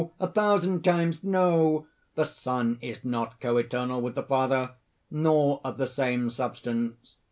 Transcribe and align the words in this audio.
a 0.19 0.25
thousand 0.27 0.83
times 0.83 1.23
no! 1.23 1.85
the 2.15 2.23
Son 2.25 2.79
is 2.81 3.05
not 3.05 3.39
coeternal 3.39 4.01
with 4.01 4.15
the 4.15 4.23
Father, 4.23 4.71
nor 5.11 5.61
of 5.63 5.77
the 5.77 5.85
same 5.85 6.27
substance! 6.31 7.17